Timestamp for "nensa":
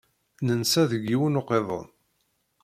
0.45-0.83